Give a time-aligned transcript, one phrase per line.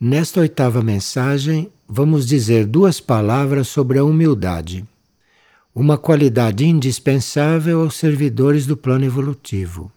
[0.00, 4.86] Nesta oitava mensagem, vamos dizer duas palavras sobre a humildade,
[5.74, 9.90] uma qualidade indispensável aos servidores do plano evolutivo.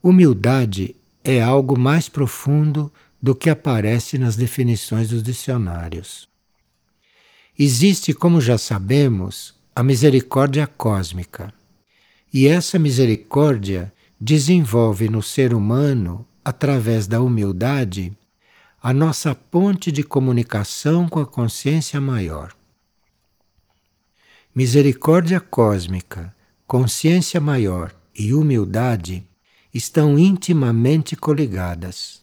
[0.00, 6.28] Humildade é algo mais profundo do que aparece nas definições dos dicionários.
[7.58, 11.52] Existe, como já sabemos, a misericórdia cósmica.
[12.32, 18.16] E essa misericórdia desenvolve no ser humano, através da humildade,
[18.88, 22.56] a nossa ponte de comunicação com a consciência maior.
[24.54, 26.34] Misericórdia cósmica,
[26.66, 29.28] consciência maior e humildade
[29.74, 32.22] estão intimamente coligadas.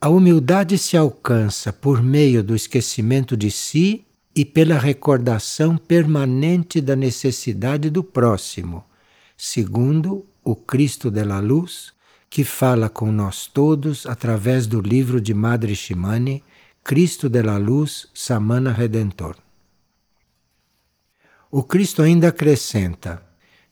[0.00, 6.96] A humildade se alcança por meio do esquecimento de si e pela recordação permanente da
[6.96, 8.82] necessidade do próximo,
[9.36, 11.92] segundo o Cristo de la Luz,
[12.30, 16.44] que fala com nós todos através do livro de Madre Shimani,
[16.84, 19.36] Cristo de la Luz, Samana Redentor.
[21.50, 23.20] O Cristo ainda acrescenta: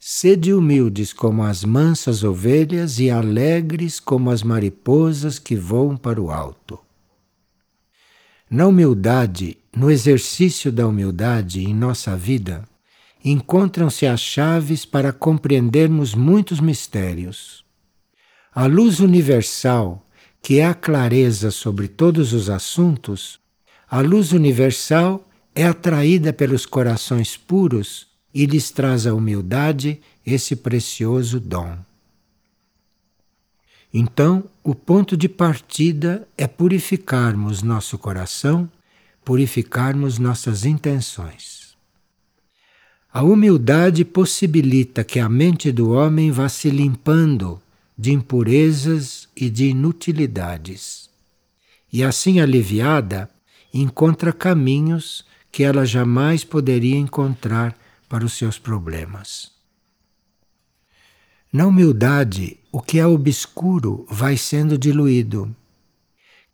[0.01, 6.33] Sede humildes como as mansas ovelhas e alegres como as mariposas que voam para o
[6.33, 6.81] alto.
[8.51, 12.67] Na humildade, no exercício da humildade em nossa vida,
[13.25, 17.68] encontram-se as chaves para compreendermos muitos mistérios.
[18.55, 20.07] A luz universal,
[20.43, 23.39] que é a clareza sobre todos os assuntos,
[23.91, 31.41] a luz universal é atraída pelos corações puros e lhes traz a humildade esse precioso
[31.41, 31.77] dom.
[33.93, 38.71] Então, o ponto de partida é purificarmos nosso coração,
[39.25, 41.77] purificarmos nossas intenções.
[43.11, 47.61] A humildade possibilita que a mente do homem vá se limpando
[47.99, 51.11] de impurezas e de inutilidades.
[51.93, 53.29] E assim aliviada,
[53.75, 57.77] encontra caminhos que ela jamais poderia encontrar
[58.09, 59.51] para os seus problemas.
[61.53, 65.55] Na humildade, o que é obscuro vai sendo diluído.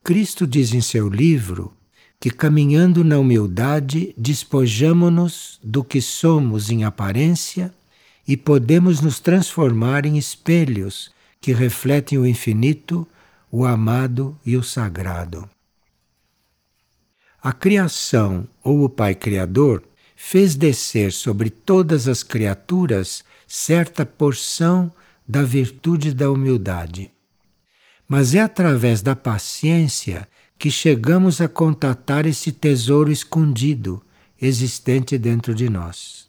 [0.02, 1.72] Cristo diz em seu livro
[2.20, 7.74] que, caminhando na humildade, despojamo-nos do que somos em aparência
[8.26, 11.13] e podemos nos transformar em espelhos
[11.44, 13.06] que refletem o infinito,
[13.52, 15.46] o amado e o sagrado.
[17.42, 19.82] A criação ou o Pai Criador
[20.16, 24.90] fez descer sobre todas as criaturas certa porção
[25.28, 27.10] da virtude da humildade.
[28.08, 30.26] Mas é através da paciência
[30.58, 34.02] que chegamos a contatar esse tesouro escondido
[34.40, 36.26] existente dentro de nós.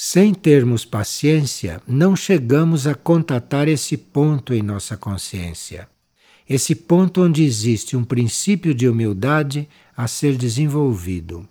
[0.00, 5.88] Sem termos paciência, não chegamos a contatar esse ponto em nossa consciência.
[6.48, 11.48] Esse ponto onde existe um princípio de humildade a ser desenvolvido.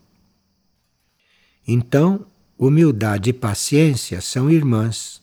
[1.67, 2.25] Então,
[2.57, 5.21] humildade e paciência são irmãs.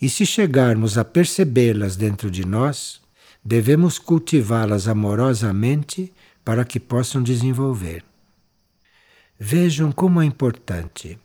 [0.00, 3.00] E se chegarmos a percebê-las dentro de nós,
[3.44, 6.12] devemos cultivá-las amorosamente
[6.44, 8.04] para que possam desenvolver.
[9.38, 11.20] Vejam como é importante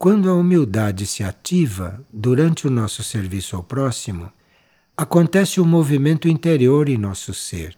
[0.00, 4.32] quando a humildade se ativa durante o nosso serviço ao próximo,
[4.96, 7.76] acontece um movimento interior em nosso ser.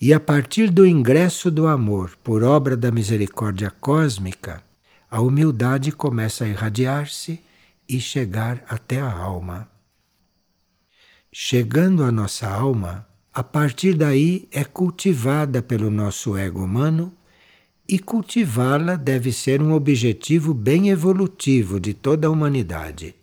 [0.00, 4.62] E a partir do ingresso do amor por obra da misericórdia cósmica,
[5.10, 7.40] a humildade começa a irradiar-se
[7.88, 9.68] e chegar até a alma.
[11.32, 13.04] Chegando à nossa alma,
[13.34, 17.12] a partir daí é cultivada pelo nosso ego humano
[17.88, 23.14] e cultivá-la deve ser um objetivo bem evolutivo de toda a humanidade.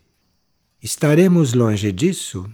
[0.81, 2.49] Estaremos longe disso?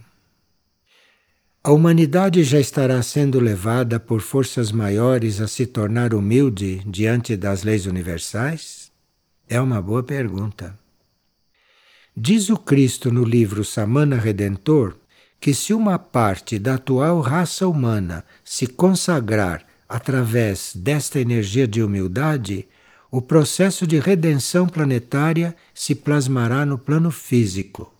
[1.62, 7.64] A humanidade já estará sendo levada por forças maiores a se tornar humilde diante das
[7.64, 8.90] leis universais?
[9.48, 10.78] É uma boa pergunta.
[12.16, 14.96] Diz o Cristo no livro Samana Redentor
[15.40, 22.66] que se uma parte da atual raça humana se consagrar através desta energia de humildade,
[23.10, 27.92] o processo de redenção planetária se plasmará no plano físico.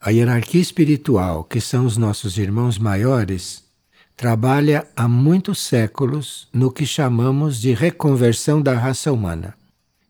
[0.00, 3.64] A hierarquia espiritual, que são os nossos irmãos maiores,
[4.16, 9.54] trabalha há muitos séculos no que chamamos de reconversão da raça humana,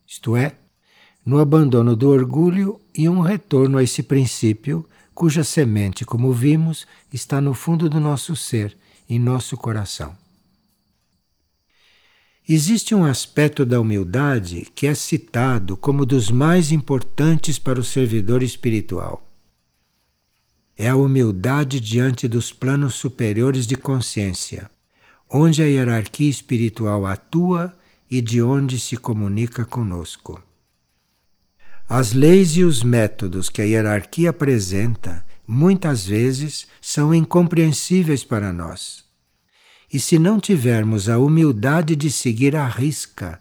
[0.07, 0.53] isto é,
[1.25, 7.41] no abandono do orgulho e um retorno a esse princípio cuja semente, como vimos, está
[7.41, 8.77] no fundo do nosso ser,
[9.09, 10.26] em nosso coração.
[12.49, 18.41] Existe um aspecto da humildade que é citado como dos mais importantes para o servidor
[18.41, 19.23] espiritual.
[20.79, 24.71] é a humildade diante dos planos superiores de consciência,
[25.29, 27.75] onde a hierarquia espiritual atua
[28.11, 30.41] e de onde se comunica conosco.
[31.89, 39.06] As leis e os métodos que a hierarquia apresenta muitas vezes são incompreensíveis para nós.
[39.93, 43.41] E se não tivermos a humildade de seguir à risca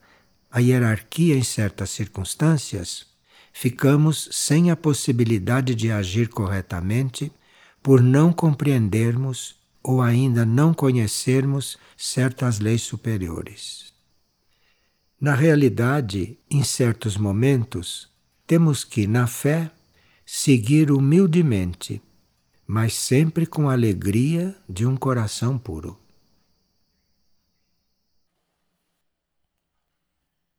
[0.51, 3.05] a hierarquia em certas circunstâncias,
[3.51, 7.31] ficamos sem a possibilidade de agir corretamente
[7.81, 13.93] por não compreendermos ou ainda não conhecermos certas leis superiores.
[15.19, 18.09] Na realidade, em certos momentos,
[18.47, 19.71] temos que, na fé,
[20.25, 22.01] seguir humildemente,
[22.67, 25.97] mas sempre com alegria de um coração puro.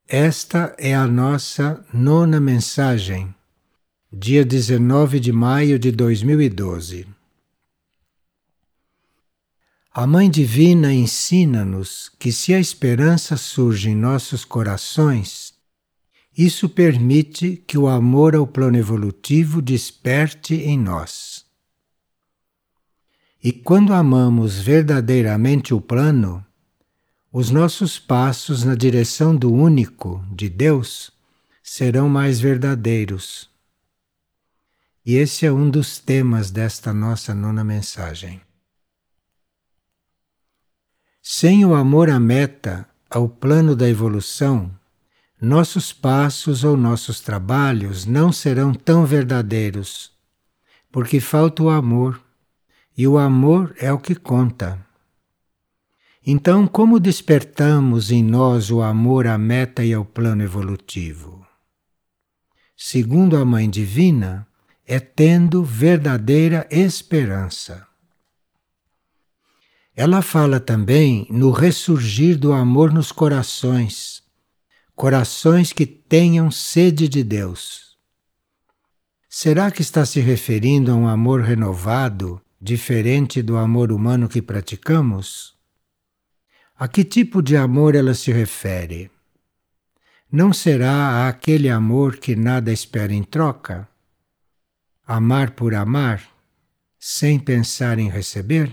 [0.08, 3.34] Esta é a nossa nona mensagem,
[4.12, 7.08] dia 19 de maio de 2012.
[9.92, 15.54] A Mãe Divina ensina-nos que se a esperança surge em nossos corações,
[16.38, 21.44] isso permite que o amor ao plano evolutivo desperte em nós.
[23.42, 26.45] E quando amamos verdadeiramente o plano,
[27.38, 31.12] os nossos passos na direção do único, de Deus,
[31.62, 33.50] serão mais verdadeiros.
[35.04, 38.40] E esse é um dos temas desta nossa nona mensagem.
[41.20, 44.74] Sem o amor à meta, ao plano da evolução,
[45.38, 50.10] nossos passos ou nossos trabalhos não serão tão verdadeiros,
[50.90, 52.18] porque falta o amor,
[52.96, 54.85] e o amor é o que conta.
[56.28, 61.46] Então, como despertamos em nós o amor à meta e ao plano evolutivo?
[62.76, 64.44] Segundo a Mãe Divina,
[64.84, 67.86] é tendo verdadeira esperança.
[69.94, 74.26] Ela fala também no ressurgir do amor nos corações
[74.96, 77.98] corações que tenham sede de Deus.
[79.28, 85.55] Será que está se referindo a um amor renovado, diferente do amor humano que praticamos?
[86.78, 89.10] A que tipo de amor ela se refere?
[90.30, 93.88] Não será aquele amor que nada espera em troca?
[95.06, 96.22] Amar por amar,
[96.98, 98.70] sem pensar em receber?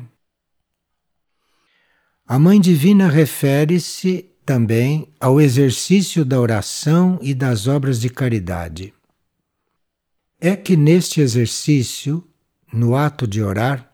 [2.28, 8.94] A Mãe Divina refere-se também ao exercício da oração e das obras de caridade.
[10.42, 12.22] É que neste exercício,
[12.74, 13.94] no ato de orar,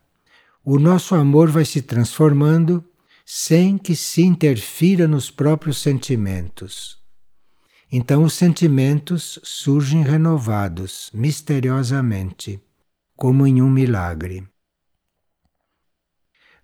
[0.64, 2.84] o nosso amor vai se transformando
[3.32, 6.98] sem que se interfira nos próprios sentimentos.
[7.90, 12.60] Então os sentimentos surgem renovados, misteriosamente,
[13.14, 14.44] como em um milagre.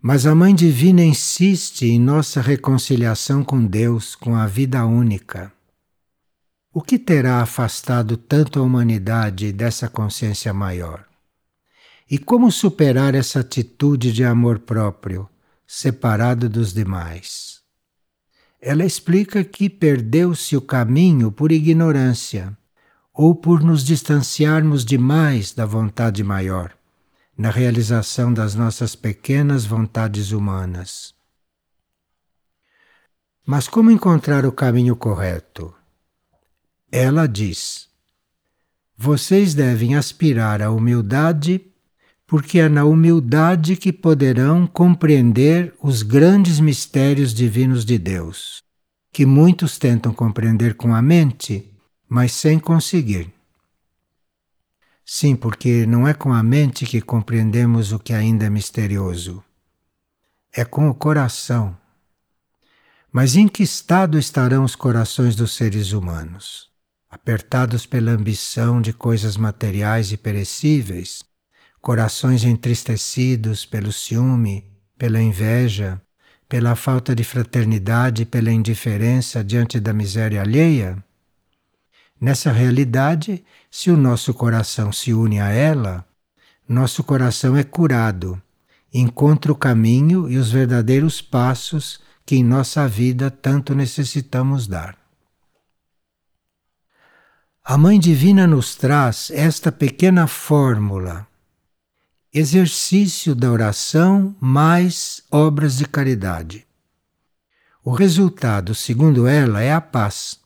[0.02, 5.52] Mas a Mãe Divina insiste em nossa reconciliação com Deus, com a vida única.
[6.74, 11.06] O que terá afastado tanto a humanidade dessa consciência maior?
[12.10, 15.30] E como superar essa atitude de amor próprio,
[15.66, 17.60] separado dos demais?
[18.60, 22.56] Ela explica que perdeu-se o caminho por ignorância
[23.12, 26.76] ou por nos distanciarmos demais da vontade maior
[27.36, 31.14] na realização das nossas pequenas vontades humanas.
[33.44, 35.72] Mas como encontrar o caminho correto?
[36.90, 37.88] Ela diz:
[38.96, 41.60] Vocês devem aspirar à humildade,
[42.26, 48.62] porque é na humildade que poderão compreender os grandes mistérios divinos de Deus,
[49.12, 51.70] que muitos tentam compreender com a mente,
[52.08, 53.32] mas sem conseguir.
[55.04, 59.42] Sim, porque não é com a mente que compreendemos o que ainda é misterioso.
[60.52, 61.76] É com o coração.
[63.12, 66.68] Mas em que estado estarão os corações dos seres humanos?
[67.08, 71.22] Apertados pela ambição de coisas materiais e perecíveis,
[71.86, 74.64] corações entristecidos pelo ciúme,
[74.98, 76.02] pela inveja,
[76.48, 81.00] pela falta de fraternidade pela indiferença diante da miséria alheia?
[82.20, 86.04] Nessa realidade, se o nosso coração se une a ela,
[86.68, 88.42] nosso coração é curado,
[88.92, 94.98] encontra o caminho e os verdadeiros passos que em nossa vida tanto necessitamos dar.
[97.64, 101.25] A Mãe Divina nos traz esta pequena fórmula:
[102.38, 106.66] exercício da oração mais obras de caridade.
[107.84, 110.38] O resultado, segundo ela, é a paz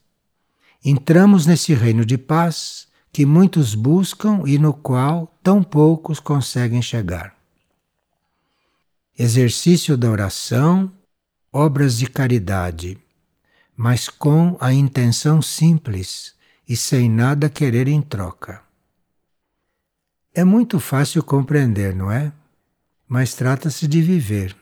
[0.82, 7.35] Entramos nesse reino de paz que muitos buscam e no qual tão poucos conseguem chegar.
[9.18, 10.90] Exercício da oração,
[11.52, 12.97] obras de caridade,
[13.76, 16.35] mas com a intenção simples
[16.66, 18.62] e sem nada querer em troca.
[20.40, 22.32] É muito fácil compreender, não é?
[23.06, 24.56] Mas trata-se de viver.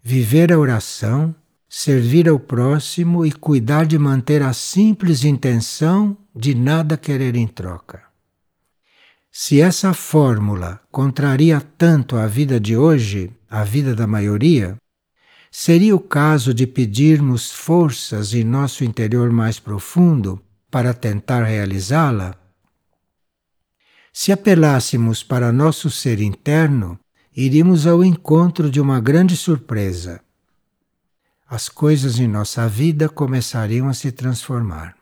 [0.00, 1.34] Viver a oração,
[1.68, 8.04] servir ao próximo e cuidar de manter a simples intenção de nada querer em troca.
[9.32, 14.76] Se essa fórmula contraria tanto a vida de hoje, a vida da maioria,
[15.50, 22.36] seria o caso de pedirmos forças em nosso interior mais profundo para tentar realizá-la?
[24.20, 26.98] Se apelássemos para nosso ser interno,
[27.36, 30.20] iríamos ao encontro de uma grande surpresa.
[31.48, 34.96] As coisas em nossa vida começariam a se transformar.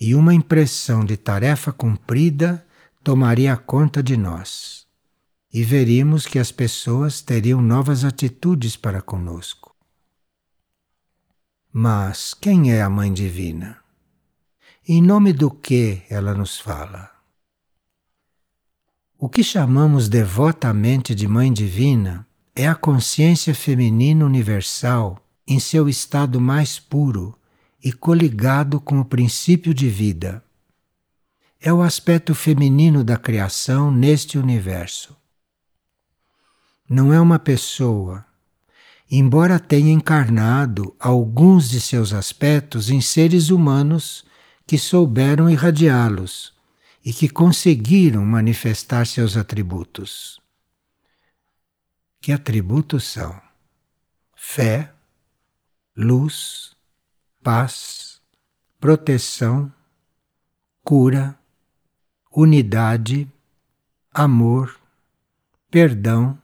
[0.00, 2.66] E uma impressão de tarefa cumprida
[3.04, 4.86] tomaria conta de nós.
[5.52, 9.76] E veríamos que as pessoas teriam novas atitudes para conosco.
[11.70, 13.76] Mas quem é a Mãe Divina?
[14.88, 17.15] Em nome do que ela nos fala?
[19.26, 26.40] O que chamamos devotamente de Mãe Divina é a consciência feminina universal em seu estado
[26.40, 27.36] mais puro
[27.82, 30.44] e coligado com o princípio de vida.
[31.60, 35.16] É o aspecto feminino da criação neste universo.
[36.88, 38.24] Não é uma pessoa,
[39.10, 44.24] embora tenha encarnado alguns de seus aspectos em seres humanos
[44.64, 46.55] que souberam irradiá-los
[47.06, 50.40] e que conseguiram manifestar seus atributos.
[52.20, 53.40] Que atributos são?
[54.34, 54.92] Fé,
[55.96, 56.74] luz,
[57.44, 58.20] paz,
[58.80, 59.72] proteção,
[60.82, 61.38] cura,
[62.32, 63.30] unidade,
[64.12, 64.76] amor,
[65.70, 66.36] perdão,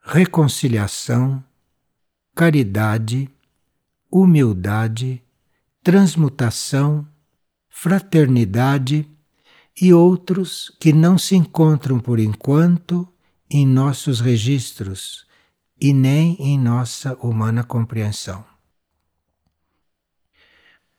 [0.00, 1.44] reconciliação,
[2.34, 3.30] caridade,
[4.10, 5.22] humildade,
[5.82, 7.06] transmutação
[7.68, 9.06] fraternidade
[9.80, 13.06] e outros que não se encontram por enquanto
[13.50, 15.26] em nossos registros
[15.80, 18.44] e nem em nossa humana compreensão.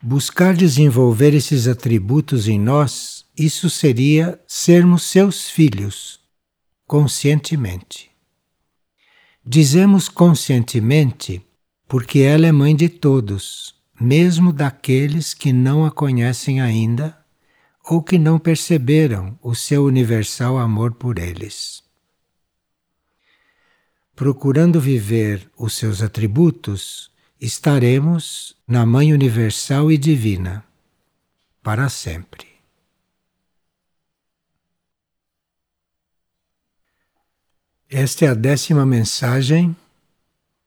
[0.01, 6.19] Buscar desenvolver esses atributos em nós, isso seria sermos seus filhos,
[6.85, 8.11] conscientemente.
[9.43, 11.41] Dizemos conscientemente
[11.87, 17.17] porque ela é mãe de todos mesmo daqueles que não a conhecem ainda
[17.89, 21.83] ou que não perceberam o seu universal amor por eles.
[24.13, 30.65] Procurando viver os seus atributos, estaremos na Mãe Universal e Divina
[31.63, 32.47] para sempre.
[37.89, 39.73] Esta é a décima mensagem,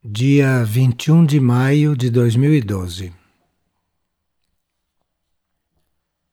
[0.02, 3.19] dia 21 de maio de 2012.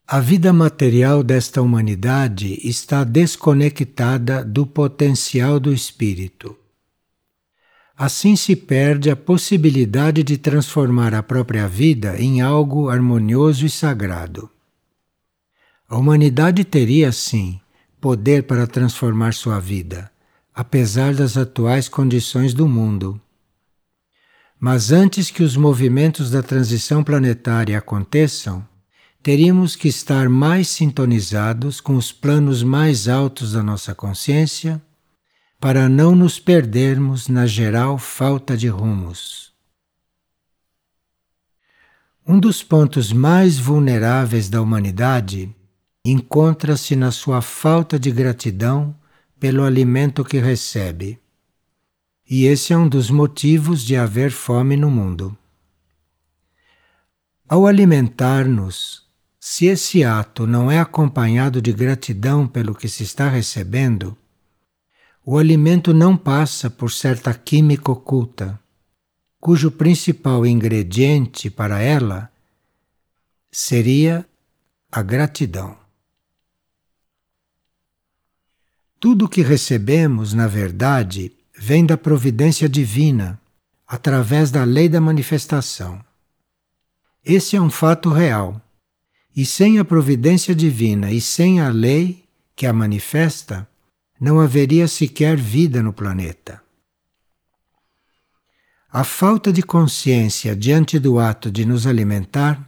[0.09, 6.55] A vida material desta humanidade está desconectada do potencial do espírito.
[7.93, 14.49] Assim se perde a possibilidade de transformar a própria vida em algo harmonioso e sagrado.
[15.89, 17.59] A humanidade teria, sim,
[17.99, 20.09] poder para transformar sua vida,
[20.55, 23.19] apesar das atuais condições do mundo.
[24.57, 28.65] Mas antes que os movimentos da transição planetária aconteçam,
[29.27, 34.81] teríamos que estar mais sintonizados com os planos mais altos da nossa consciência
[35.59, 39.51] para não nos perdermos na geral falta de rumos.
[42.25, 45.53] Um dos pontos mais vulneráveis da humanidade
[46.05, 48.95] encontra-se na sua falta de gratidão
[49.37, 51.19] pelo alimento que recebe.
[52.29, 55.37] E esse é um dos motivos de haver fome no mundo.
[57.45, 59.05] Ao alimentar-nos
[59.49, 64.15] se esse ato não é acompanhado de gratidão pelo que se está recebendo,
[65.25, 68.59] o alimento não passa por certa química oculta,
[69.39, 72.29] cujo principal ingrediente para ela
[73.49, 74.25] seria
[74.91, 75.77] a gratidão.
[78.99, 83.39] Tudo o que recebemos, na verdade, vem da providência divina,
[83.87, 86.03] através da lei da manifestação.
[87.23, 88.61] Esse é um fato real
[89.37, 92.25] e sem a providência divina e sem a lei
[92.55, 93.69] que a manifesta,
[94.19, 96.59] não haveria sequer vida no planeta.
[98.91, 102.67] A falta de consciência diante do ato de nos alimentar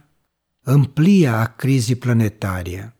[0.64, 2.94] amplia a crise planetária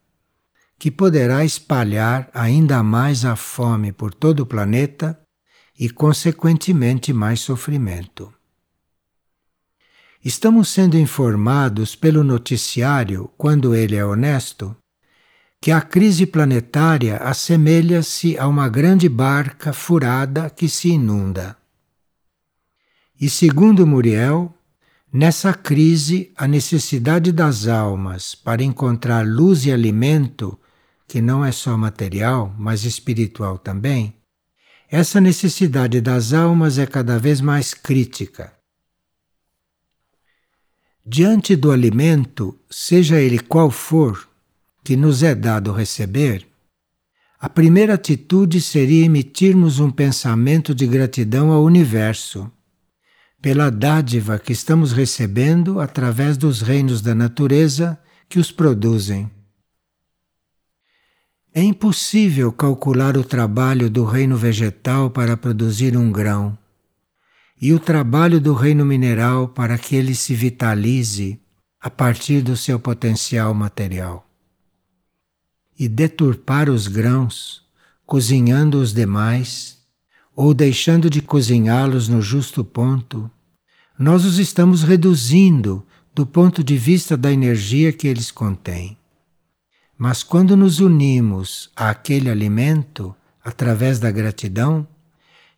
[0.81, 5.21] que poderá espalhar ainda mais a fome por todo o planeta
[5.79, 8.33] e, consequentemente, mais sofrimento.
[10.23, 14.77] Estamos sendo informados pelo noticiário, quando ele é honesto,
[15.59, 21.57] que a crise planetária assemelha-se a uma grande barca furada que se inunda.
[23.19, 24.55] E segundo Muriel,
[25.11, 30.59] nessa crise a necessidade das almas para encontrar luz e alimento,
[31.09, 34.15] que não é só material, mas espiritual também,
[34.91, 38.60] essa necessidade das almas é cada vez mais crítica.
[41.05, 44.29] Diante do alimento, seja ele qual for,
[44.85, 46.47] que nos é dado receber,
[47.39, 52.53] a primeira atitude seria emitirmos um pensamento de gratidão ao universo,
[53.41, 59.31] pela dádiva que estamos recebendo através dos reinos da natureza que os produzem.
[61.55, 66.60] É impossível calcular o trabalho do reino vegetal para produzir um grão
[67.61, 71.39] e o trabalho do reino mineral para que ele se vitalize
[71.79, 74.27] a partir do seu potencial material.
[75.79, 77.63] E deturpar os grãos,
[78.07, 79.79] cozinhando os demais,
[80.35, 83.31] ou deixando de cozinhá-los no justo ponto,
[83.99, 88.97] nós os estamos reduzindo do ponto de vista da energia que eles contêm.
[89.99, 93.15] Mas quando nos unimos àquele alimento
[93.45, 94.89] através da gratidão,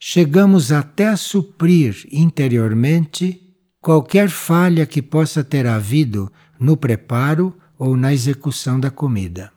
[0.04, 3.40] chegamos até a suprir interiormente
[3.80, 6.28] qualquer falha que possa ter havido
[6.59, 9.52] no preparo ou na execução da comida.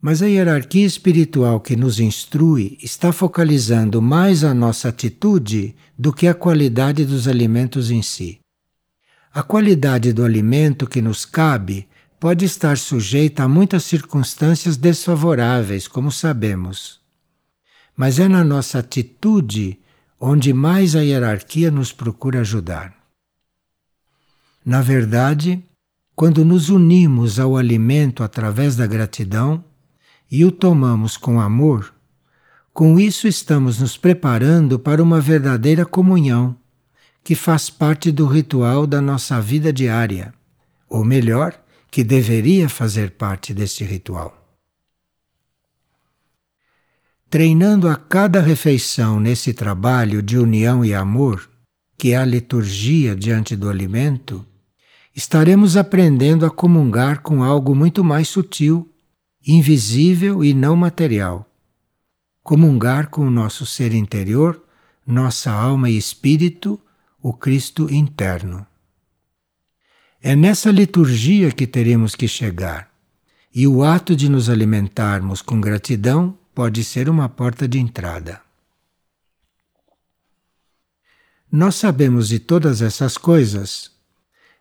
[0.00, 6.26] Mas a hierarquia espiritual que nos instrui está focalizando mais a nossa atitude do que
[6.26, 8.40] a qualidade dos alimentos em si.
[9.34, 11.86] A qualidade do alimento que nos cabe
[12.18, 17.01] pode estar sujeita a muitas circunstâncias desfavoráveis, como sabemos
[17.96, 19.78] mas é na nossa atitude
[20.20, 22.94] onde mais a hierarquia nos procura ajudar.
[24.64, 25.62] Na verdade,
[26.14, 29.64] quando nos unimos ao alimento através da gratidão
[30.30, 31.92] e o tomamos com amor,
[32.72, 36.56] com isso estamos nos preparando para uma verdadeira comunhão,
[37.24, 40.32] que faz parte do ritual da nossa vida diária,
[40.88, 44.41] ou melhor, que deveria fazer parte desse ritual.
[47.32, 51.48] Treinando a cada refeição nesse trabalho de união e amor,
[51.96, 54.44] que é a liturgia diante do alimento,
[55.16, 58.86] estaremos aprendendo a comungar com algo muito mais sutil,
[59.46, 61.50] invisível e não material.
[62.42, 64.62] Comungar com o nosso ser interior,
[65.06, 66.78] nossa alma e espírito,
[67.18, 68.66] o Cristo interno.
[70.20, 72.90] É nessa liturgia que teremos que chegar,
[73.54, 78.40] e o ato de nos alimentarmos com gratidão pode ser uma porta de entrada.
[81.50, 83.90] Nós sabemos de todas essas coisas,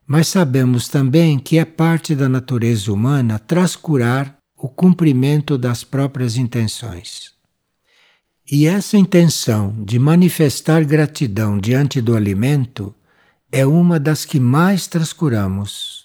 [0.06, 7.32] mas sabemos também que é parte da natureza humana trascurar o cumprimento das próprias intenções.
[8.52, 12.94] E essa intenção de manifestar gratidão diante do alimento
[13.52, 16.01] é uma das que mais trascuramos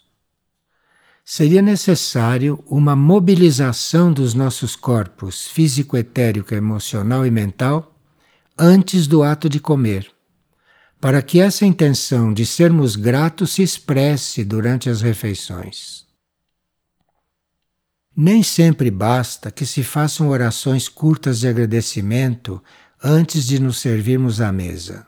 [1.28, 7.92] seria necessário uma mobilização dos nossos corpos físico, etérico, emocional e mental
[8.56, 10.08] antes do ato de comer,
[11.00, 16.06] para que essa intenção de sermos gratos se expresse durante as refeições.
[18.16, 22.62] Nem sempre basta que se façam orações curtas de agradecimento
[23.02, 25.04] antes de nos servirmos à mesa.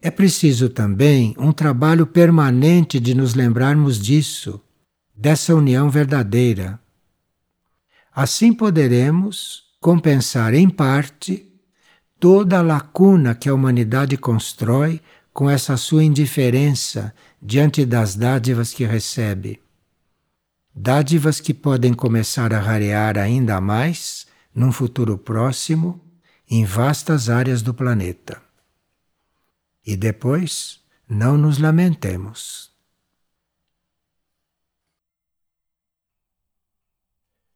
[0.00, 4.60] É preciso também um trabalho permanente de nos lembrarmos disso
[5.22, 6.80] dessa união verdadeira.
[8.12, 11.48] Assim poderemos compensar em parte
[12.18, 15.00] toda a lacuna que a humanidade constrói
[15.32, 19.62] com essa sua indiferença diante das dádivas que recebe.
[20.74, 26.00] Dádivas que podem começar a rarear ainda mais num futuro próximo
[26.50, 28.42] em vastas áreas do planeta.
[29.86, 32.71] E depois, não nos lamentemos.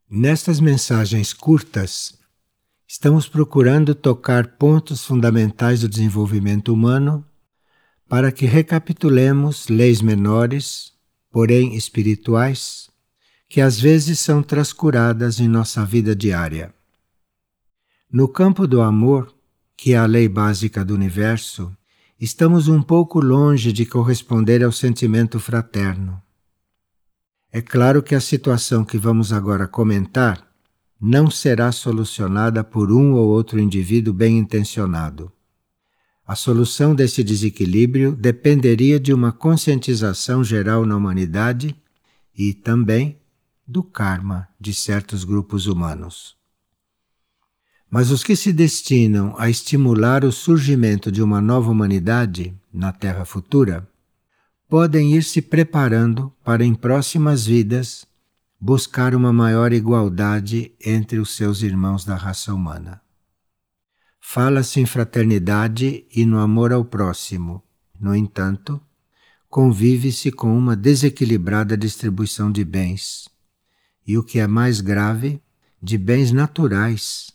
[0.09, 2.17] Nestas mensagens curtas,
[2.87, 7.25] estamos procurando tocar pontos fundamentais do desenvolvimento humano
[8.07, 10.93] para que recapitulemos leis menores,
[11.29, 12.89] porém espirituais,
[13.49, 16.73] que às vezes são transcuradas em nossa vida diária.
[18.09, 19.35] No campo do amor,
[19.75, 21.75] que é a lei básica do universo,
[22.17, 26.23] estamos um pouco longe de corresponder ao sentimento fraterno.
[27.57, 30.47] É claro que a situação que vamos agora comentar
[31.01, 35.31] não será solucionada por um ou outro indivíduo bem intencionado.
[36.23, 41.75] A solução desse desequilíbrio dependeria de uma conscientização geral na humanidade
[42.37, 43.17] e também
[43.67, 46.37] do karma de certos grupos humanos.
[47.89, 53.25] Mas os que se destinam a estimular o surgimento de uma nova humanidade na Terra
[53.25, 53.89] futura
[54.67, 58.05] podem ir se preparando para em próximas vidas
[58.59, 63.01] buscar uma maior igualdade entre os seus irmãos da raça humana.
[64.19, 67.63] Fala-se em fraternidade e no amor ao próximo.
[67.97, 68.81] No entanto,
[69.49, 73.29] convive-se com uma desequilibrada distribuição de bens.
[74.05, 75.41] E o que é mais grave,
[75.81, 77.31] de bens naturais,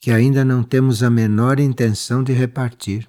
[0.00, 3.08] que ainda não temos a menor intenção de repartir.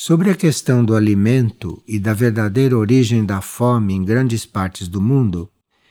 [0.00, 5.02] Sobre a questão do alimento e da verdadeira origem da fome em grandes partes do
[5.02, 5.50] mundo,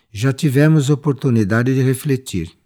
[0.09, 2.57] já tivemos oportunidade de refletir.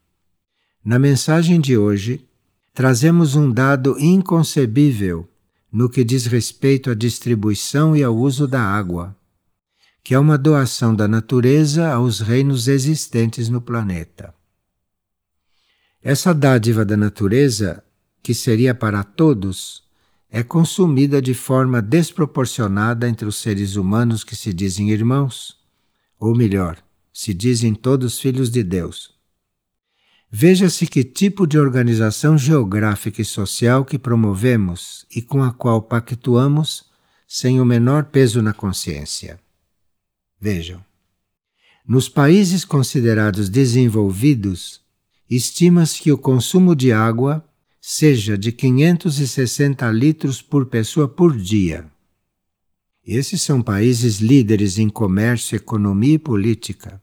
[0.86, 2.30] Na mensagem de hoje,
[2.76, 5.28] trazemos um dado inconcebível
[5.72, 9.18] no que diz respeito à distribuição e ao uso da água,
[10.04, 14.32] que é uma doação da natureza aos reinos existentes no planeta.
[16.04, 17.84] Essa dádiva da natureza,
[18.22, 19.90] que seria para todos,
[20.32, 25.60] é consumida de forma desproporcionada entre os seres humanos que se dizem irmãos,
[26.18, 29.14] ou melhor, se dizem todos filhos de Deus.
[30.32, 36.86] Veja-se que tipo de organização geográfica e social que promovemos e com a qual pactuamos
[37.28, 39.38] sem o menor peso na consciência.
[40.40, 40.82] Vejam.
[41.86, 44.80] Nos países considerados desenvolvidos,
[45.30, 47.44] estima-se que o consumo de água
[47.84, 51.90] seja de 560 litros por pessoa por dia.
[53.04, 57.02] Esses são países líderes em comércio, economia e política.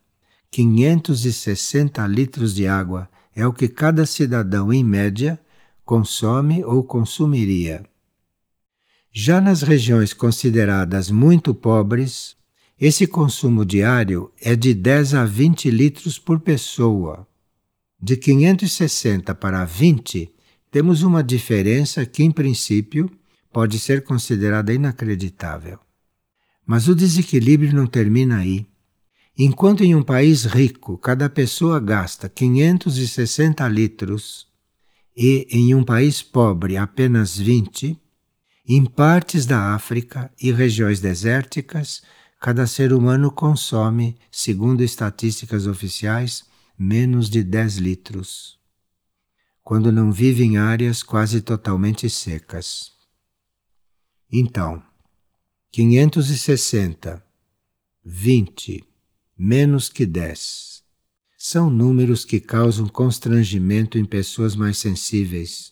[0.49, 5.37] 560 litros de água é o que cada cidadão, em média,
[5.83, 7.83] consome ou consumiria.
[9.11, 12.37] Já nas regiões consideradas muito pobres,
[12.79, 17.27] esse consumo diário é de 10 a 20 litros por pessoa.
[18.01, 20.38] De 560 para 20
[20.71, 23.09] temos uma diferença que, em princípio,
[23.51, 25.79] pode ser considerada inacreditável.
[26.65, 28.67] Mas o desequilíbrio não termina aí.
[29.35, 34.47] Enquanto em um país rico cada pessoa gasta 560 litros
[35.15, 37.97] e em um país pobre apenas 20,
[38.67, 42.03] em partes da África e regiões desérticas,
[42.39, 46.43] cada ser humano consome, segundo estatísticas oficiais,
[46.77, 48.58] menos de 10 litros
[49.69, 52.91] quando não vive em áreas quase totalmente secas.
[54.31, 54.81] Então,
[55.71, 57.23] 560,
[58.03, 58.83] 20,
[59.37, 60.81] menos que 10.
[61.37, 65.71] São números que causam constrangimento em pessoas mais sensíveis,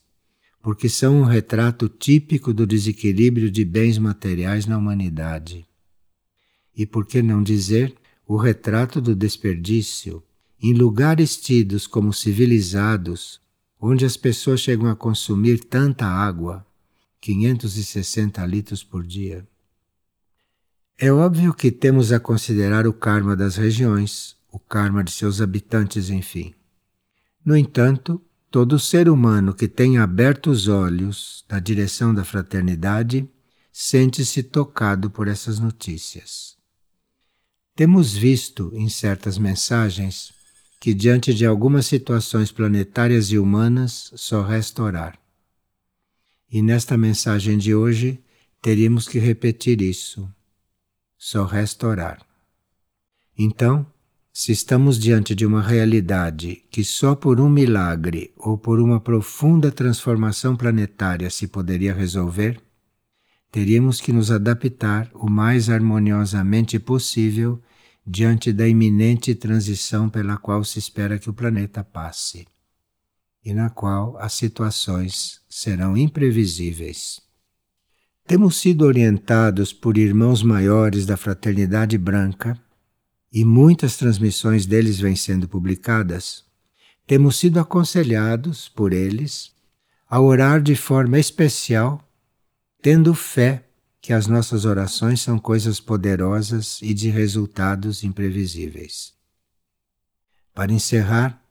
[0.62, 5.67] porque são um retrato típico do desequilíbrio de bens materiais na humanidade.
[6.75, 7.95] E por que não dizer
[8.27, 10.21] o retrato do desperdício
[10.62, 13.41] em lugares tidos como civilizados
[13.79, 16.65] onde as pessoas chegam a consumir tanta água,
[17.21, 19.47] 560 litros por dia.
[20.97, 26.09] É óbvio que temos a considerar o karma das regiões, o karma de seus habitantes,
[26.09, 26.55] enfim.
[27.45, 33.29] No entanto, todo ser humano que tenha aberto os olhos na direção da fraternidade
[33.71, 36.57] sente-se tocado por essas notícias.
[37.75, 40.33] Temos visto em certas mensagens
[40.79, 45.19] que diante de algumas situações planetárias e humanas só resta orar.
[46.51, 48.19] E nesta mensagem de hoje
[48.61, 50.29] teríamos que repetir isso.
[51.17, 52.25] Só resta orar.
[53.37, 53.85] Então,
[54.31, 59.71] se estamos diante de uma realidade que só por um milagre ou por uma profunda
[59.71, 62.61] transformação planetária se poderia resolver,
[63.51, 67.59] teríamos que nos adaptar o mais harmoniosamente possível
[68.10, 72.48] diante da iminente transição pela qual se espera que o planeta passe
[73.43, 77.20] e na qual as situações serão imprevisíveis.
[78.26, 82.58] Temos sido orientados por irmãos maiores da Fraternidade Branca
[83.32, 86.46] e muitas transmissões deles vêm sendo publicadas.
[87.06, 89.52] Temos sido aconselhados por eles
[90.10, 92.02] a orar de forma especial,
[92.82, 93.66] tendo fé
[94.01, 99.13] que as nossas orações são coisas poderosas e de resultados imprevisíveis.
[100.53, 101.41] Para encerrar,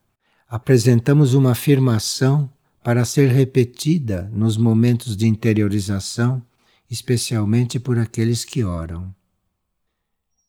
[0.47, 2.51] apresentamos uma afirmação
[2.83, 6.41] para ser repetida nos momentos de interiorização,
[6.89, 9.13] especialmente por aqueles que oram.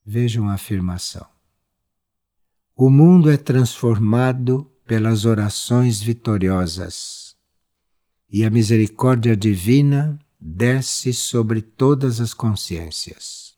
[0.06, 1.26] Vejam a afirmação.
[2.76, 7.36] O mundo é transformado pelas orações vitoriosas
[8.30, 13.56] e a misericórdia divina desce sobre todas as consciências.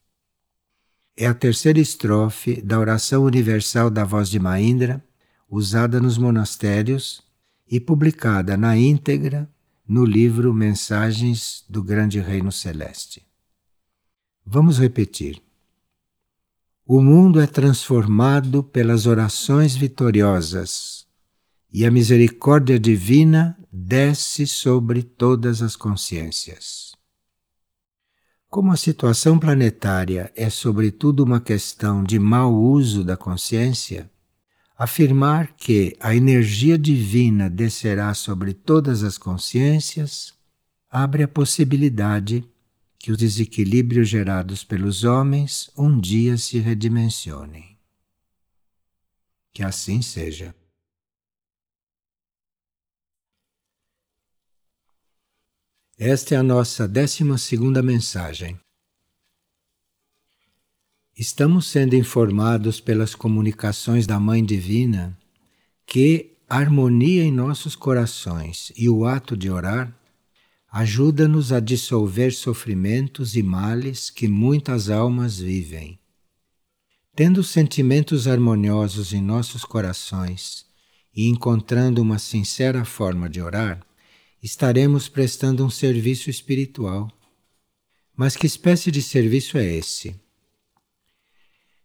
[1.17, 5.05] É a terceira estrofe da oração universal da voz de Mahindra,
[5.49, 7.23] usada nos monastérios
[7.69, 9.49] e publicada na íntegra
[9.87, 13.27] no livro Mensagens do Grande Reino Celeste.
[14.47, 15.43] Vamos repetir.
[16.87, 21.00] O mundo é transformado pelas orações vitoriosas
[21.73, 26.95] e a misericórdia divina desce sobre todas as consciências.
[28.49, 34.11] Como a situação planetária é, sobretudo, uma questão de mau uso da consciência,
[34.77, 40.35] afirmar que a energia divina descerá sobre todas as consciências
[40.91, 42.45] abre a possibilidade
[42.99, 47.79] que os desequilíbrios gerados pelos homens um dia se redimensionem.
[49.53, 50.55] Que assim seja.
[56.03, 58.59] Esta é a nossa décima segunda mensagem.
[61.15, 65.15] Estamos sendo informados pelas comunicações da Mãe Divina
[65.85, 69.95] que a harmonia em nossos corações e o ato de orar
[70.73, 75.99] ajuda-nos a dissolver sofrimentos e males que muitas almas vivem.
[77.15, 80.65] Tendo sentimentos harmoniosos em nossos corações
[81.15, 83.87] e encontrando uma sincera forma de orar,
[84.43, 87.11] estaremos prestando um serviço espiritual.
[88.17, 90.15] Mas que espécie de serviço é esse?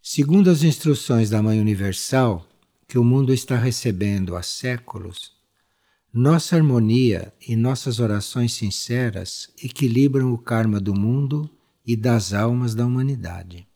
[0.02, 2.48] Segundo as instruções da Mãe Universal,
[2.88, 5.34] que o mundo está recebendo há séculos,
[6.14, 11.50] nossa harmonia e nossas orações sinceras equilibram o karma do mundo
[11.86, 13.68] e das almas da humanidade.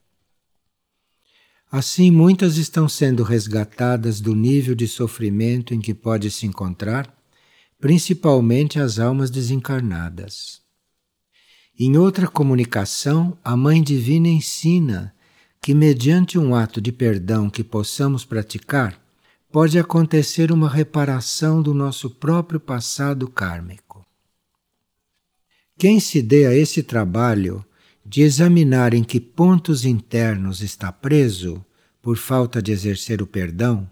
[1.71, 7.18] Assim, muitas estão sendo resgatadas do nível de sofrimento em que pode se encontrar
[7.79, 10.61] principalmente as almas desencarnadas.
[11.79, 15.15] Em outra comunicação, a Mãe Divina ensina
[15.61, 19.01] que, mediante um ato de perdão que possamos praticar,
[19.49, 24.05] pode acontecer uma reparação do nosso próprio passado kármico.
[25.77, 27.65] Quem se dê a esse trabalho
[28.05, 31.63] de examinar em que pontos internos está preso
[32.01, 33.89] por falta de exercer o perdão,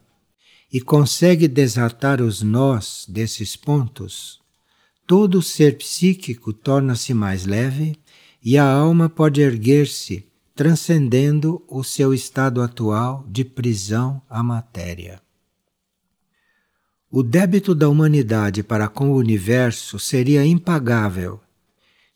[0.71, 4.39] e consegue desatar os nós desses pontos,
[5.06, 7.97] todo ser psíquico torna-se mais leve
[8.43, 10.25] e a alma pode erguer-se,
[10.56, 15.21] transcendendo o seu estado atual de prisão à matéria.
[17.10, 21.39] O débito da humanidade para com o universo seria impagável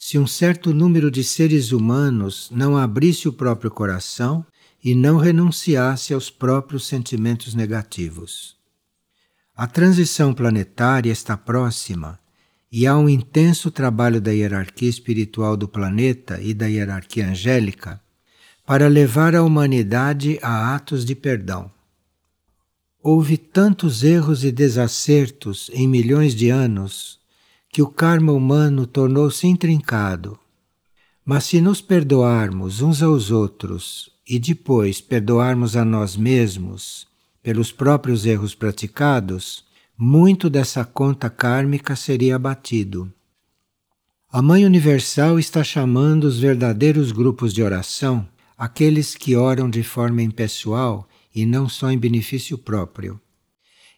[0.01, 4.43] se um certo número de seres humanos não abrisse o próprio coração
[4.84, 8.56] e não renunciasse aos próprios sentimentos negativos.
[9.56, 12.20] A transição planetária está próxima
[12.72, 18.02] e há um intenso trabalho da hierarquia espiritual do planeta e da hierarquia angélica
[18.65, 21.70] para levar a humanidade a atos de perdão.
[23.04, 27.20] Houve tantos erros e desacertos em milhões de anos
[27.70, 30.39] que o karma humano tornou-se intrincado.
[31.23, 37.07] Mas se nos perdoarmos uns aos outros e depois perdoarmos a nós mesmos
[37.43, 39.63] pelos próprios erros praticados,
[39.97, 43.12] muito dessa conta kármica seria abatido.
[44.31, 50.21] A Mãe Universal está chamando os verdadeiros grupos de oração, aqueles que oram de forma
[50.21, 53.19] impessoal e não só em benefício próprio.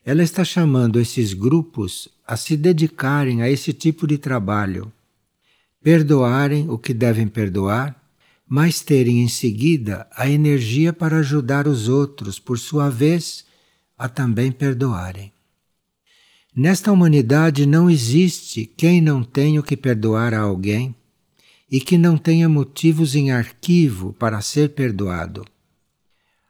[0.06, 4.92] Ela está chamando esses grupos a se dedicarem a esse tipo de trabalho,
[5.84, 8.04] perdoarem o que devem perdoar
[8.56, 13.46] mas terem em seguida a energia para ajudar os outros, por sua vez,
[13.98, 15.32] a também perdoarem.
[16.56, 20.94] Nesta humanidade não existe quem não tenha o que perdoar a alguém
[21.72, 25.44] e que não tenha motivos em arquivo para ser perdoado.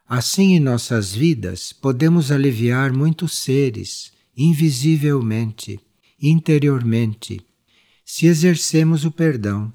[0.05, 5.79] Assim, em nossas vidas, podemos aliviar muitos seres, invisivelmente,
[6.21, 7.39] interiormente,
[8.03, 9.71] se exercemos o perdão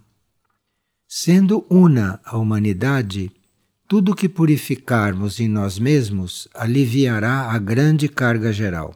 [1.11, 3.33] Sendo una a humanidade,
[3.89, 8.95] tudo que purificarmos em nós mesmos aliviará a grande carga geral.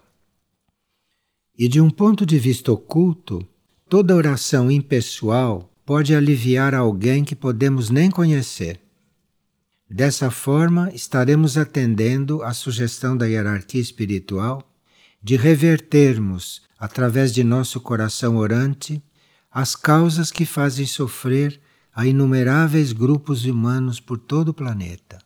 [1.58, 3.48] E de um ponto de vista oculto,
[3.88, 8.78] toda oração impessoal pode aliviar alguém que podemos nem conhecer.
[9.88, 14.62] Dessa forma, estaremos atendendo à sugestão da hierarquia espiritual
[15.22, 19.02] de revertermos, através de nosso coração orante,
[19.52, 21.60] as causas que fazem sofrer
[21.94, 25.18] a inumeráveis grupos humanos por todo o planeta.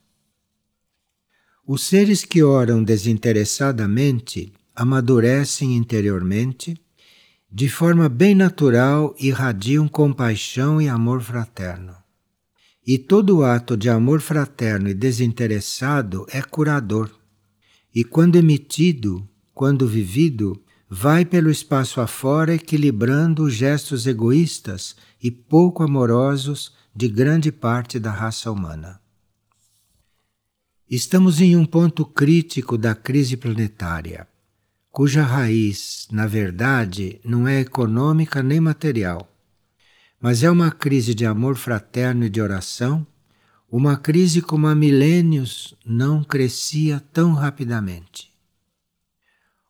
[1.65, 6.77] Os seres que oram desinteressadamente amadurecem interiormente,
[7.51, 11.95] de forma bem natural irradiam compaixão e amor fraterno.
[12.87, 17.11] E todo ato de amor fraterno e desinteressado é curador.
[17.95, 25.83] E quando emitido, quando vivido, vai pelo espaço afora equilibrando os gestos egoístas e pouco
[25.83, 29.01] amorosos de grande parte da raça humana.
[30.89, 34.29] Estamos em um ponto crítico da crise planetária,
[34.91, 39.29] cuja raiz, na verdade, não é econômica nem material,
[40.21, 43.05] mas é uma crise de amor fraterno e de oração,
[43.69, 48.36] uma crise como há milênios não crescia tão rapidamente.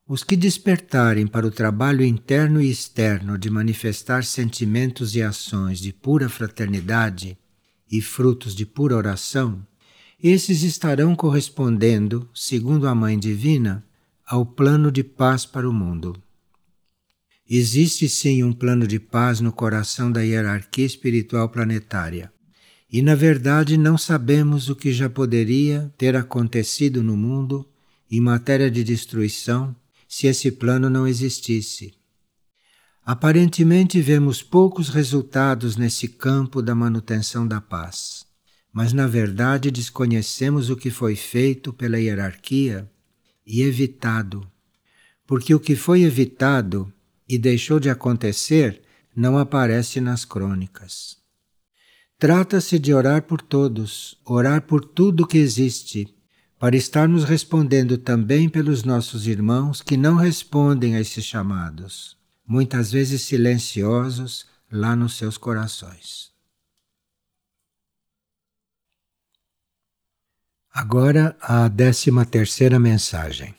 [0.08, 5.92] Os que despertarem para o trabalho interno e externo de manifestar sentimentos e ações de
[5.92, 7.36] pura fraternidade
[7.90, 9.66] e frutos de pura oração,
[10.22, 13.84] esses estarão correspondendo, segundo a Mãe Divina,
[14.24, 16.16] ao plano de paz para o mundo.
[17.50, 22.32] Existe sim um plano de paz no coração da hierarquia espiritual planetária.
[22.88, 27.68] E na verdade não sabemos o que já poderia ter acontecido no mundo
[28.08, 29.74] em matéria de destruição
[30.08, 31.94] se esse plano não existisse.
[33.04, 38.26] Aparentemente vemos poucos resultados nesse campo da manutenção da paz,
[38.72, 42.90] mas na verdade desconhecemos o que foi feito pela hierarquia
[43.46, 44.46] e evitado,
[45.26, 46.92] porque o que foi evitado
[47.28, 48.82] e deixou de acontecer
[49.14, 51.16] não aparece nas crônicas.
[52.18, 56.15] Trata-se de orar por todos, orar por tudo que existe
[56.58, 62.16] para estarmos respondendo também pelos nossos irmãos que não respondem a esses chamados,
[62.46, 66.34] muitas vezes silenciosos lá nos seus corações.
[70.72, 73.54] Agora a décima terceira mensagem.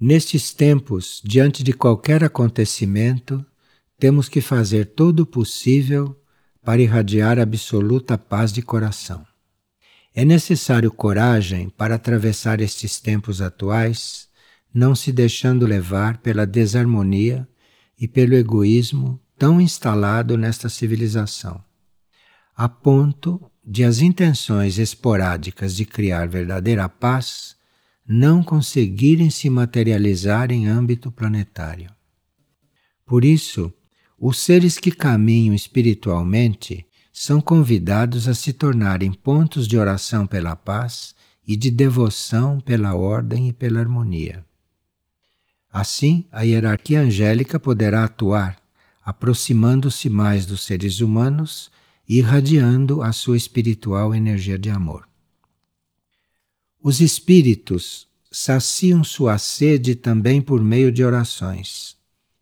[0.00, 3.44] Nestes tempos, diante de qualquer acontecimento,
[3.98, 6.14] temos que fazer todo o possível
[6.62, 9.27] para irradiar absoluta paz de coração.
[10.18, 14.26] É necessário coragem para atravessar estes tempos atuais,
[14.74, 17.46] não se deixando levar pela desarmonia
[17.96, 21.62] e pelo egoísmo tão instalado nesta civilização,
[22.56, 27.54] a ponto de as intenções esporádicas de criar verdadeira paz
[28.04, 31.92] não conseguirem se materializar em âmbito planetário.
[33.06, 33.72] Por isso,
[34.18, 36.87] os seres que caminham espiritualmente
[37.20, 43.48] são convidados a se tornarem pontos de oração pela paz e de devoção pela ordem
[43.48, 44.46] e pela harmonia.
[45.68, 48.62] Assim, a hierarquia angélica poderá atuar,
[49.04, 51.72] aproximando-se mais dos seres humanos
[52.08, 55.08] e irradiando a sua espiritual energia de amor.
[56.80, 61.96] Os espíritos saciam sua sede também por meio de orações,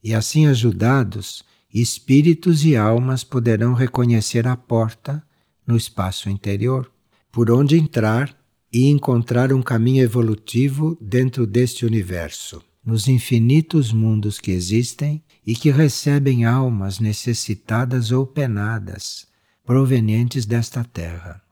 [0.05, 5.23] e assim ajudados, espíritos e almas poderão reconhecer a porta
[5.67, 6.91] no espaço interior,
[7.31, 8.37] por onde entrar
[8.73, 15.71] e encontrar um caminho evolutivo dentro deste universo, nos infinitos mundos que existem e que
[15.71, 19.27] recebem almas necessitadas ou penadas,
[19.65, 21.43] provenientes desta terra.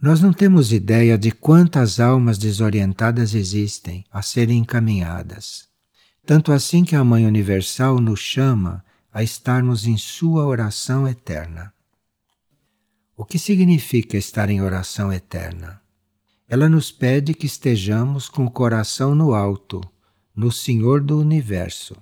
[0.00, 5.71] Nós não temos ideia de quantas almas desorientadas existem a serem encaminhadas
[6.24, 11.72] tanto assim que a Mãe Universal nos chama a estarmos em Sua oração eterna.
[13.16, 15.80] O que significa estar em oração eterna?
[16.48, 19.80] Ela nos pede que estejamos com o coração no alto,
[20.34, 21.96] no Senhor do Universo.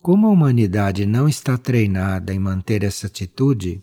[0.00, 3.82] Como a humanidade não está treinada em manter essa atitude,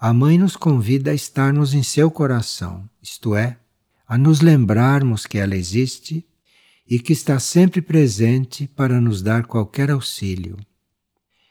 [0.00, 3.58] a Mãe nos convida a estarmos em seu coração, isto é,
[4.06, 6.24] a nos lembrarmos que ela existe
[6.88, 10.56] e que está sempre presente para nos dar qualquer auxílio.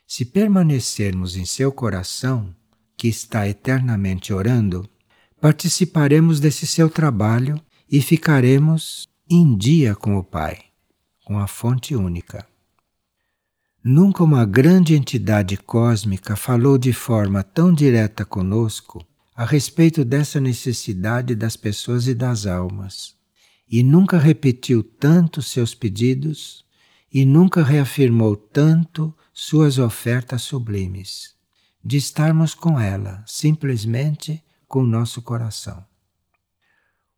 [0.08, 2.56] Se permanecermos em seu coração,
[2.96, 4.90] que está eternamente orando,
[5.40, 7.62] participaremos desse seu trabalho
[7.92, 10.60] e ficaremos em dia com o Pai,
[11.24, 12.48] com a fonte única.
[13.84, 21.36] Nunca uma grande entidade cósmica falou de forma tão direta conosco a respeito dessa necessidade
[21.36, 23.17] das pessoas e das almas
[23.70, 26.66] e nunca repetiu tanto seus pedidos
[27.12, 31.36] e nunca reafirmou tanto suas ofertas sublimes,
[31.84, 35.86] de estarmos com ela, simplesmente com o nosso coração.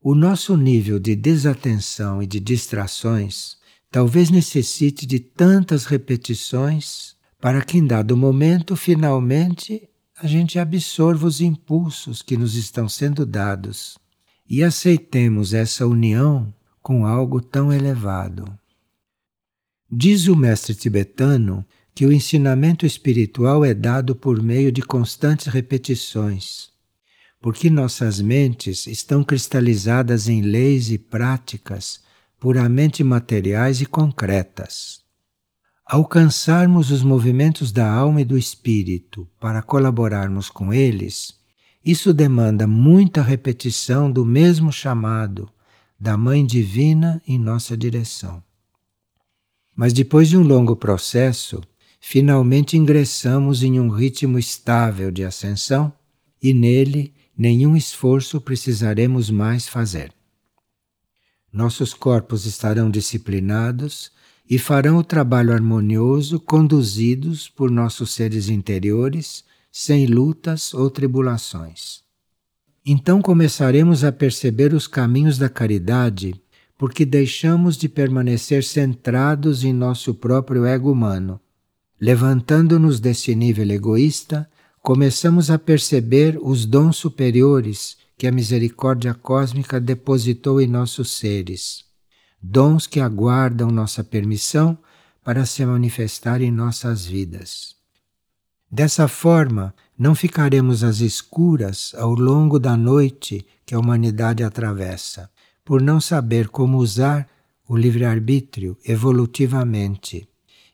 [0.01, 3.57] O nosso nível de desatenção e de distrações
[3.91, 11.41] talvez necessite de tantas repetições para que em dado momento, finalmente, a gente absorva os
[11.41, 13.97] impulsos que nos estão sendo dados
[14.49, 18.51] e aceitemos essa união com algo tão elevado.
[19.91, 26.69] Diz o mestre tibetano que o ensinamento espiritual é dado por meio de constantes repetições,
[27.41, 32.01] porque nossas mentes estão cristalizadas em leis e práticas
[32.39, 35.01] puramente materiais e concretas.
[35.85, 41.38] Alcançarmos os movimentos da alma e do espírito para colaborarmos com eles,
[41.89, 45.49] isso demanda muita repetição do mesmo chamado
[45.99, 48.43] da Mãe Divina em nossa direção.
[49.75, 51.61] Mas depois de um longo processo,
[51.99, 55.91] finalmente ingressamos em um ritmo estável de ascensão
[56.41, 60.13] e nele nenhum esforço precisaremos mais fazer.
[61.51, 64.11] Nossos corpos estarão disciplinados
[64.47, 72.01] e farão o trabalho harmonioso conduzidos por nossos seres interiores, sem lutas ou tribulações.
[72.85, 76.33] Então começaremos a perceber os caminhos da caridade,
[76.77, 81.39] porque deixamos de permanecer centrados em nosso próprio ego humano.
[81.99, 84.49] Levantando-nos desse nível egoísta,
[84.81, 91.83] começamos a perceber os dons superiores que a misericórdia cósmica depositou em nossos seres.
[92.41, 94.77] Dons que aguardam nossa permissão
[95.23, 97.78] para se manifestar em nossas vidas.
[98.71, 105.29] Dessa forma, não ficaremos às escuras ao longo da noite que a humanidade atravessa,
[105.65, 107.27] por não saber como usar
[107.67, 110.27] o livre-arbítrio evolutivamente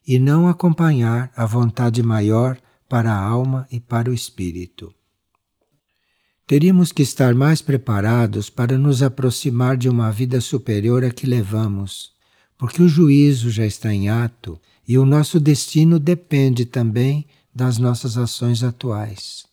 [0.07, 4.93] e não acompanhar a vontade maior para a alma e para o espírito.
[6.45, 12.11] Teríamos que estar mais preparados para nos aproximar de uma vida superior a que levamos,
[12.57, 17.25] porque o juízo já está em ato e o nosso destino depende também
[17.55, 19.45] das nossas ações atuais.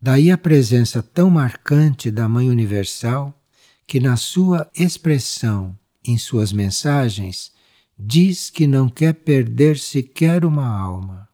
[0.00, 3.38] Daí a presença tão marcante da Mãe Universal,
[3.86, 7.52] que na sua expressão, em suas mensagens,
[7.98, 11.28] diz que não quer perder sequer uma alma.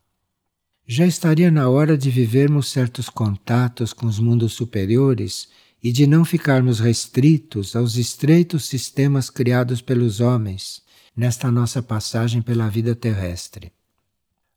[0.87, 5.49] Já estaria na hora de vivermos certos contatos com os mundos superiores
[5.83, 10.83] e de não ficarmos restritos aos estreitos sistemas criados pelos homens
[11.17, 13.73] nesta nossa passagem pela vida terrestre.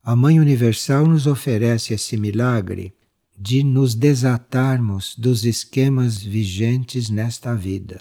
[0.06, 2.94] A Mãe Universal nos oferece esse milagre
[3.36, 8.00] de nos desatarmos dos esquemas vigentes nesta vida.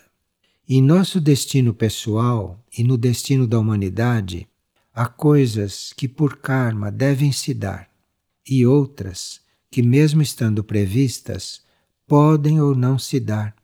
[0.69, 4.47] Em nosso destino pessoal e no destino da humanidade,
[4.93, 7.89] há coisas que por karma devem se dar
[8.47, 9.41] e outras
[9.71, 11.63] que, mesmo estando previstas,
[12.05, 13.55] podem ou não se dar,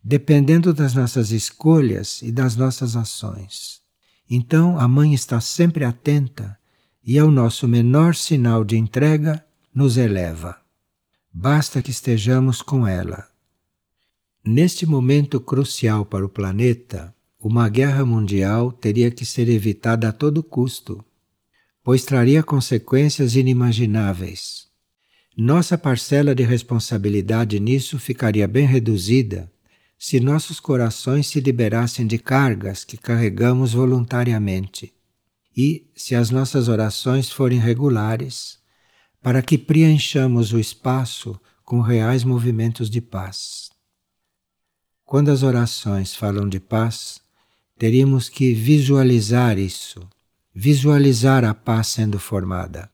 [0.00, 3.80] dependendo das nossas escolhas e das nossas ações.
[4.30, 6.59] Então, a Mãe está sempre atenta
[7.04, 9.44] e ao nosso menor sinal de entrega
[9.74, 10.56] nos eleva.
[11.32, 13.28] Basta que estejamos com ela.
[14.44, 20.42] Neste momento crucial para o planeta, uma guerra mundial teria que ser evitada a todo
[20.42, 21.04] custo,
[21.82, 24.68] pois traria consequências inimagináveis.
[25.36, 29.50] Nossa parcela de responsabilidade nisso ficaria bem reduzida
[29.98, 34.92] se nossos corações se liberassem de cargas que carregamos voluntariamente
[35.60, 38.58] e se as nossas orações forem regulares,
[39.20, 43.68] para que preenchamos o espaço com reais movimentos de paz.
[45.04, 47.20] Quando as orações falam de paz,
[47.78, 50.00] teríamos que visualizar isso,
[50.54, 52.90] visualizar a paz sendo formada.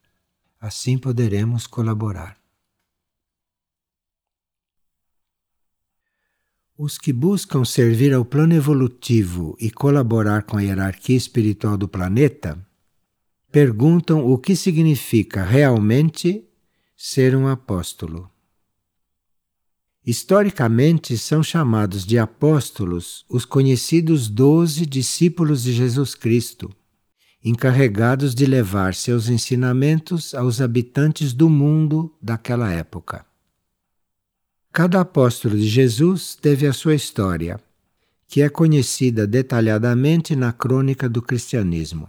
[0.60, 2.36] Assim poderemos colaborar.
[6.78, 12.62] Os que buscam servir ao plano evolutivo e colaborar com a hierarquia espiritual do planeta
[13.50, 16.46] perguntam o que significa realmente
[16.94, 18.30] ser um apóstolo.
[20.04, 26.70] Historicamente, são chamados de apóstolos os conhecidos doze discípulos de Jesus Cristo,
[27.42, 33.25] encarregados de levar seus ensinamentos aos habitantes do mundo daquela época.
[34.76, 37.58] Cada apóstolo de Jesus teve a sua história,
[38.28, 42.06] que é conhecida detalhadamente na crônica do cristianismo.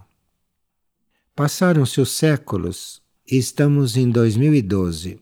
[1.34, 5.18] Passaram-se os séculos e estamos em 2012.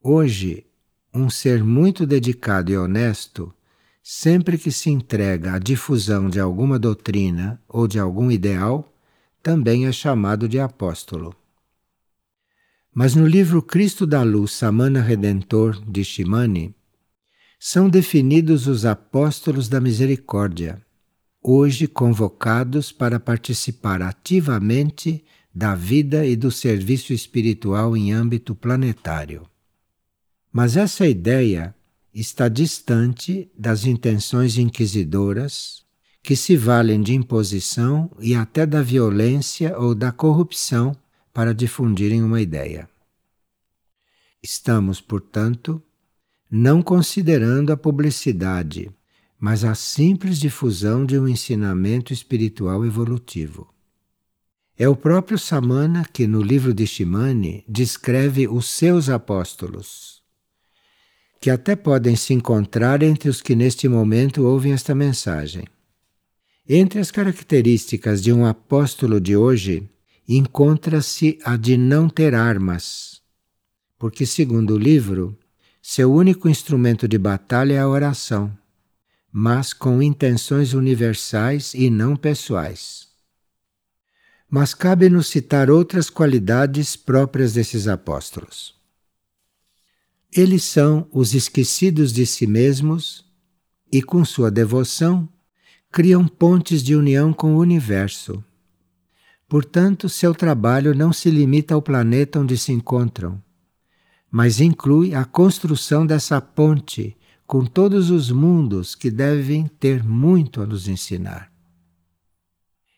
[0.00, 0.64] Hoje,
[1.12, 3.52] um ser muito dedicado e honesto,
[4.00, 8.94] sempre que se entrega à difusão de alguma doutrina ou de algum ideal,
[9.42, 11.34] também é chamado de apóstolo.
[12.94, 16.74] Mas no livro Cristo da Luz, Samana Redentor, de Shimani,
[17.58, 20.82] são definidos os apóstolos da misericórdia,
[21.42, 25.24] hoje convocados para participar ativamente
[25.54, 29.48] da vida e do serviço espiritual em âmbito planetário.
[30.52, 31.74] Mas essa ideia
[32.12, 35.82] está distante das intenções inquisidoras
[36.22, 40.94] que se valem de imposição e até da violência ou da corrupção
[41.32, 42.88] para difundirem uma ideia.
[44.42, 45.82] Estamos, portanto,
[46.50, 48.90] não considerando a publicidade,
[49.38, 53.72] mas a simples difusão de um ensinamento espiritual evolutivo.
[54.76, 60.22] É o próprio Samana que, no livro de Shimane, descreve os seus apóstolos,
[61.40, 65.64] que até podem se encontrar entre os que neste momento ouvem esta mensagem.
[66.68, 69.88] Entre as características de um apóstolo de hoje,
[70.36, 73.20] encontra-se a de não ter armas,
[73.98, 75.38] porque, segundo o livro,
[75.80, 78.56] seu único instrumento de batalha é a oração,
[79.30, 83.08] mas com intenções universais e não pessoais.
[84.48, 88.74] Mas cabe-nos citar outras qualidades próprias desses apóstolos.
[90.30, 93.24] Eles são os esquecidos de si mesmos
[93.90, 95.28] e, com sua devoção,
[95.90, 98.42] criam pontes de união com o universo.
[99.52, 103.38] Portanto, seu trabalho não se limita ao planeta onde se encontram,
[104.30, 107.14] mas inclui a construção dessa ponte
[107.46, 111.52] com todos os mundos que devem ter muito a nos ensinar.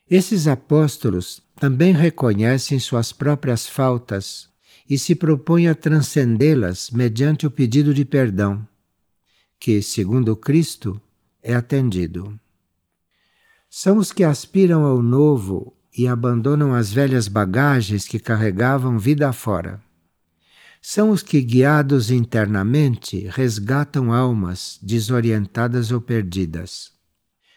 [0.09, 4.49] Esses apóstolos também reconhecem suas próprias faltas
[4.89, 8.65] e se propõem a transcendê-las mediante o pedido de perdão,
[9.59, 11.03] que, segundo Cristo,
[11.43, 12.39] é atendido.
[13.69, 19.81] São os que aspiram ao novo e abandonam as velhas bagagens que carregavam vida afora.
[20.83, 26.93] São os que, guiados internamente, resgatam almas desorientadas ou perdidas.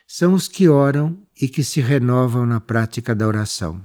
[0.08, 3.82] São os que oram e que se renovam na prática da oração.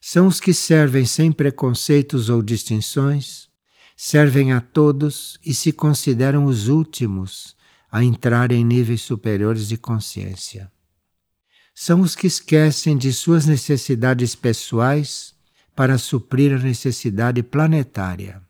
[0.00, 3.48] São os que servem sem preconceitos ou distinções,
[3.96, 7.54] servem a todos e se consideram os últimos
[7.90, 10.70] a entrar em níveis superiores de consciência
[11.78, 15.34] são os que esquecem de suas necessidades pessoais
[15.74, 18.42] para suprir a necessidade planetária.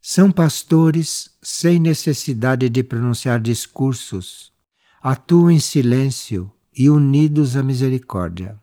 [0.00, 4.50] São pastores sem necessidade de pronunciar discursos,
[5.02, 8.58] atuam em silêncio e unidos à misericórdia.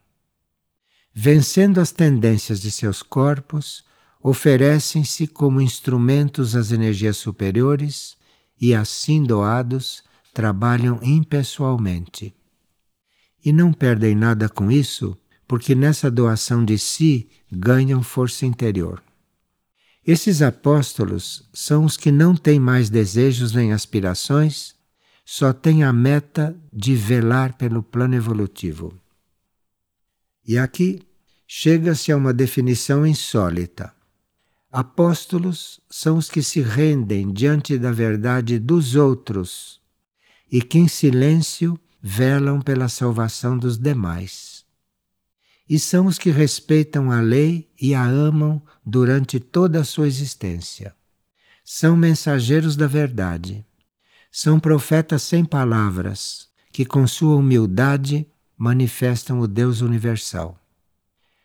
[1.14, 3.86] Vencendo as tendências de seus corpos,
[4.24, 8.18] oferecem-se como instrumentos às energias superiores
[8.60, 10.04] e, assim doados,
[10.34, 12.34] trabalham impessoalmente.
[13.44, 15.18] E não perdem nada com isso,
[15.48, 19.04] porque nessa doação de si ganham força interior.
[20.06, 24.76] Esses apóstolos são os que não têm mais desejos nem aspirações,
[25.24, 29.00] só têm a meta de velar pelo plano evolutivo.
[30.48, 31.02] E aqui
[31.48, 33.94] chega-se a uma definição insólita.
[34.72, 39.80] Apóstolos são os que se rendem diante da verdade dos outros
[40.52, 44.66] e que em silêncio velam pela salvação dos demais.
[45.70, 50.94] E são os que respeitam a lei e a amam durante toda a sua existência.
[51.64, 53.66] São mensageiros da verdade.
[54.32, 58.28] São profetas sem palavras, que com sua humildade
[58.58, 60.60] manifestam o Deus universal.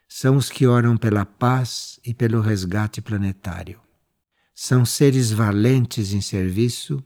[0.09, 3.81] São os que oram pela paz e pelo resgate planetário.
[4.55, 7.05] São seres valentes em serviço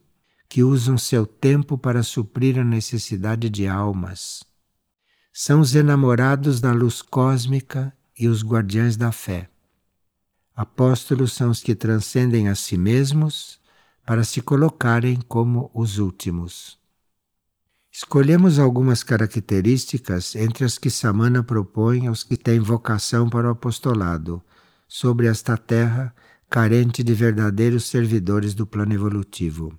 [0.51, 4.42] que usam seu tempo para suprir a necessidade de almas.
[5.32, 9.48] São os enamorados da luz cósmica e os guardiães da fé.
[10.57, 13.61] Apóstolos são os que transcendem a si mesmos
[14.05, 16.76] para se colocarem como os últimos.
[17.92, 24.42] Escolhemos algumas características entre as que Samana propõe aos que têm vocação para o apostolado
[24.88, 26.12] sobre esta terra
[26.48, 29.78] carente de verdadeiros servidores do plano evolutivo.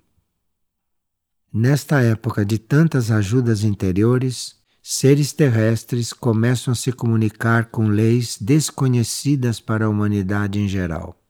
[1.54, 9.60] Nesta época de tantas ajudas interiores, seres terrestres começam a se comunicar com leis desconhecidas
[9.60, 11.20] para a humanidade em geral.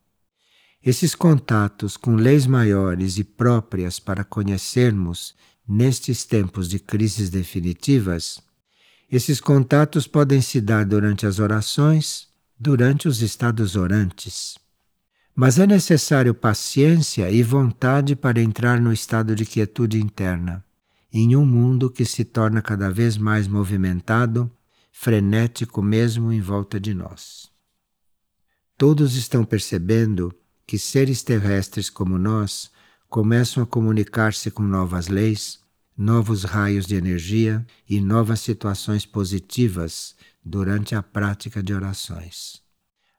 [0.81, 5.35] Esses contatos com leis maiores e próprias para conhecermos
[5.67, 8.41] nestes tempos de crises definitivas,
[9.11, 14.62] esses contatos podem se dar durante as orações, durante os estados orantes.
[15.35, 20.65] Mas é necessário paciência e vontade para entrar no estado de quietude interna,
[21.11, 24.51] em um mundo que se torna cada vez mais movimentado,
[24.93, 27.51] frenético mesmo em volta de nós.
[28.77, 30.35] Todos estão percebendo
[30.67, 32.71] que seres terrestres como nós
[33.09, 35.61] começam a comunicar-se com novas leis,
[35.97, 40.15] novos raios de energia e novas situações positivas
[40.45, 42.61] durante a prática de orações.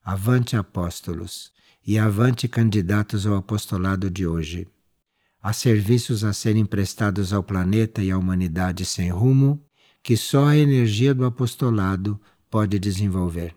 [0.03, 1.51] Avante, apóstolos!
[1.85, 4.67] E avante candidatos ao apostolado de hoje.
[5.41, 9.61] Há serviços a serem prestados ao planeta e à humanidade sem rumo
[10.01, 12.19] que só a energia do apostolado
[12.49, 13.55] pode desenvolver.